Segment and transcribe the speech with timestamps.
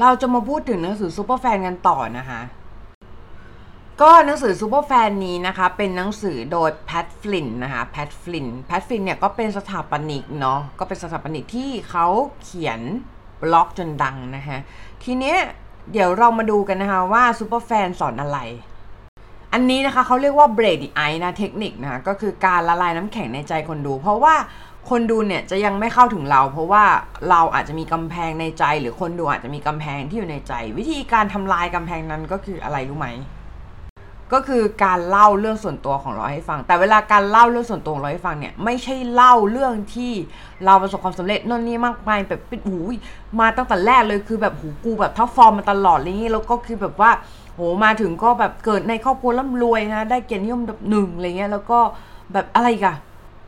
[0.00, 2.40] เราจะมาพูดถึงหนังสือ Superfan กันต่อนะคะ
[4.00, 12.06] ก็หนังสือ Superfan นี้นะคะ เป็นหนังสือโดย Pat Flynn นะคะ Pat Flynn Pat Flynn เนี่ยก็เป็นสถาปนิกเนาะก็เป็นสถาปนิกที่เขา
[12.42, 12.80] เขียน
[13.42, 14.58] บล็อกจนดังนะคะ
[15.04, 15.38] ทีเนี้ย
[15.92, 18.38] เดี๋ยวเรามาดูกันนะคะว่า Superfan สอนอะไร
[19.52, 24.34] อันนี้นะคะเขาเรียกว่า break the ice นะเทคนิคนะคะก็คือการละลายน้ำแข็งในใจคนดู เพราะว่า
[24.90, 26.84] คนดูเนี่ยจะยังไม่เข้าถึงเรา เพราะว่า
[27.30, 33.08] เราอาจจะมีกำแพงในใจ หรือคนดูอาจจะมีกำแพงที่อยู่ในใจ วิธีการทำลายกำแพงนั้นก็คืออะไรรู้ไหม
[34.32, 40.12] ก็คือการเล่าเรื่องส่วนตัวของเราให้ฟัง แต่เวลาการเล่าเรื่องส่วนตัวของเราให้ฟังเนี่ยไม่ใช่เล่าเรื่องที่
[40.64, 42.80] เราประสบความสำเร็จนั่นนี่มากมายแบบเป็นหู
[43.40, 47.10] มาตั้งแต่แรกเลยคือแบบหูกูแบบท็อปฟอร์มมาตลอดอะไรอย่างนี้แล้วก็คือแบบว่า
[47.54, 51.78] โหมาถึงก็แบบเกิดในครอบครัวร่ำรวยนะได้เกียรตินิยมอันดับหนึ่งอะไรเงี้ยแล้วก็
[52.32, 52.96] แบบอะไรกัน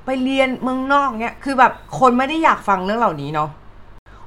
[0.04, 3.50] ไปเรียนเมืองนอกเนี่ยคือแบบคนไม่ได้อยากฟังเรื่องเหล่านี้เนาะ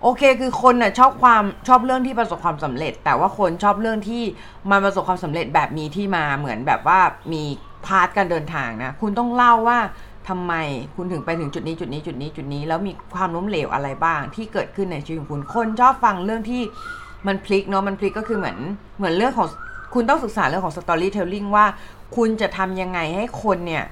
[0.02, 4.24] โอเคคือคนน่ะชอบความชอบเรื่องที่ประสบความสำเร็จ แต่ว่าคนชอบเรื่องที่
[4.72, 7.00] มันประสบความสำเร็จแบบมีที่มาเหมือนแบบว่า
[7.34, 7.44] มี
[7.86, 9.80] part การเดินทางนะ คุณต้องเล่าว่า
[10.30, 10.54] ทำไม
[10.96, 16.62] คุณถึงไปถึงจุดนี้จุดนี้จุดนี้จุดนี้ แล้วมีความล้มเหลวอะไรบ้างที่เกิดขึ้นในชีวิตของคุณ คนชอบฟังเรื่องที่
[17.28, 18.58] มันพลิกเนาะมันพลิกก็คือเหมือน
[18.98, 19.48] เหมือนเรื่องของ
[19.94, 21.66] คุณต้องศึกษาเรื่องของ storytelling ว่า
[22.16, 23.84] คุณจะทำยังไงให้คนเนี่ย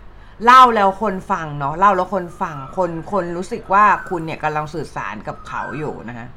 [0.45, 6.27] เล่าแล้วคนฟังเนาะเล่าแล้วคนฟังคนคนรู้สึกว่าคุณเนี่ยกำลังสื่อสารกับเขาอยู่นะฮะ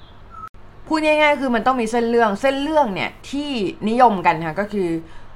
[0.87, 3.51] พูดง่ายๆคือมันต้องมีเส้นเรื่องเส้นเรื่องเนี่ยที่
[3.89, 4.89] นิยมกันค่ะก็คือ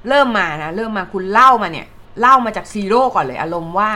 [0.07, 1.87] เริ่มมานะเริ่มมาคุณเล่ามาเนี่ย
[2.21, 3.91] เล่ามาจากซีโร่ก่อนเลย อารมณ์ว่า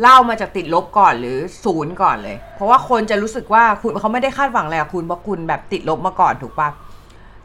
[0.00, 6.68] เล่ามาจากติดลบก่อนหรือศูนย์ก่อนเลย เพราะว่าคนจะรู้สึกว่าคุณเขาไม่ได้คาดหวังอะไรกับคุณเพราะคุณแบบติดลบมาก่อนถูกปะ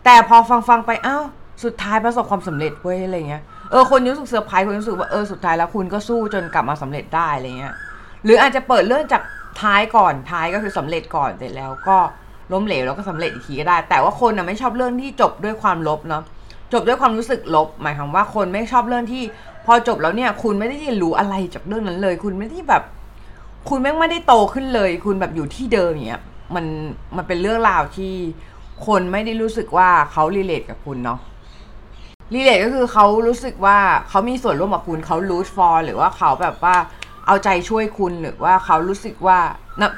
[0.06, 1.26] แต่พอฟังฟังๆไปอ้าว
[1.64, 7.74] สุดท้ายประสบความสำเร็จเว้ยอะไรเงี้ยเออคนรู้สึกเซอร์ไพรส์คนรู้สึกว่าเออสุดท้ายแล้วคุณก็สู้จนกลับมาสำเร็จได้อะไรเงี้ย
[8.26, 9.24] หรืออาจจะเปิดเรื่องจาก
[9.62, 11.98] ท้ายก่อนท้ายก็คือสำเร็จก่อนเสร็จแล้วก็
[12.52, 16.24] ล้มเหลวแล้วก็สำเร็จอีกทีก็ได้ แต่ว่าคนน่ะไม่ชอบเรื่องที่จบด้วยความลบเนาะ
[16.74, 19.24] จบด้วยความรู้สึกลบ หมายความว่าคนไม่ชอบเรื่องที่
[19.66, 22.84] พอจบแล้วเนี่ย คุณไม่ได้เรียนรู้อะไรจากเรื่องนั้นเลย คุณไม่ได้แบบ
[23.70, 26.22] คุณแม่งไม่ได้โตขึ้นเลย คุณแบบอยู่ที่เดิมเงี้ย
[26.56, 26.66] มัน
[27.16, 28.14] มันเป็นเรื่องราวที่
[28.88, 31.20] คนไม่ได้รู้สึกว่าเขารีเลทกับคุณเนาะ
[32.34, 33.78] รีเลทก็คือเขารู้สึกว่า
[34.10, 36.76] เขามีส่วนร่วมกับคุณเขารูทฟอร์หรือว่าเขาแบบว่า
[37.28, 39.38] เอาใจช่วยคุณหรือว่าเขารู้สึกว่า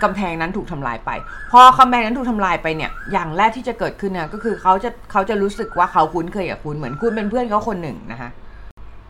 [0.03, 1.11] กำแพงนั้นถูกทำลายไป
[1.51, 8.29] พอกำแพงนั้นถูกทำลายไปเนี่ย อย่างแรกที่จะเกิดขึ้นนะก็คือเขาจะเขาจะรู้สึกว่าเขาคุ้นเคยกับคุณเหมือนคุณเป็นเพื่อนเขาคนหนึ่งนะคะ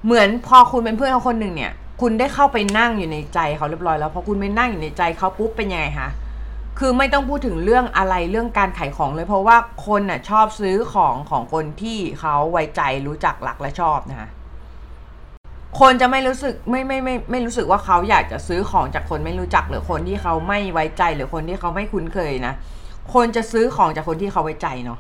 [0.06, 1.72] เหมือนพอคุณเป็นเพื่อนเขาคนหนึ่งเนี่ย
[2.02, 6.10] คุณได้เข้าไปนั่งอยู่ในใจเขาเรียบร้อยแล้วพอคุณไปนั่งอยู่ในใจเขาปุ๊บเป็นยังไงคะ
[6.80, 14.30] คือไม่ต้องพูดถึงเรื่องอะไรเรื่องการขายของเลยเพราะว่าคนน่ะชอบซื้อของของคนที่เขาไว้ใจรู้จักหลักและชอบนะคะ
[15.80, 22.54] คนจะไม่รู้สึกไม่ไม่ไม่ไม่รู้สึกว่าเขาอยากจะซื้อของจากคนไม่รู้จักหรือคนที่เขาไม่ไว้ใจหรือคนที่เขาไม่คุ้นเคยนะ
[23.14, 25.00] คนจะซื้อของจากคนที่เขาไว้ใจเนาะ